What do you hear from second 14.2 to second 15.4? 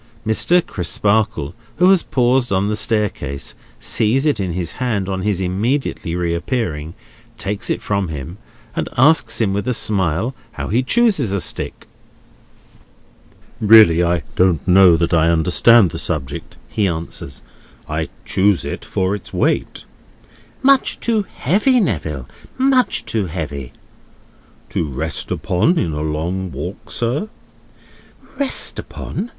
don't know that I